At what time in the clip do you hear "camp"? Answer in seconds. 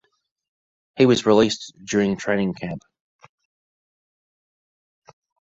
2.55-2.81